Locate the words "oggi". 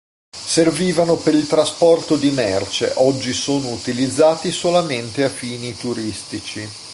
2.95-3.33